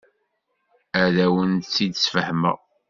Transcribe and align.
Ad 1.03 1.15
awen-t-id-sfehmeɣ. 1.25 2.57